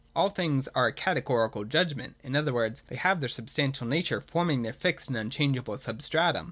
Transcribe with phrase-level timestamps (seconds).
[0.15, 2.15] All things are a Categorical judg ment.
[2.23, 6.39] In other words, they have their substantial nature, forming their fixed and unchangeable substratum.